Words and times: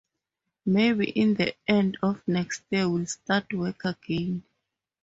Maybe 0.65 1.11
in 1.11 1.35
the 1.35 1.53
end 1.67 1.99
of 2.01 2.27
next 2.27 2.63
year 2.71 2.89
we'll 2.89 3.05
start 3.05 3.53
work 3.53 3.85
again. 3.85 4.41